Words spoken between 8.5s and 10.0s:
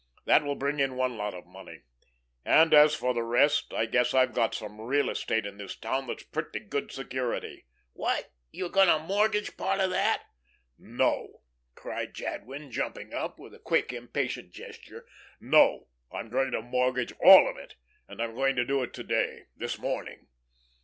you going to mortgage part of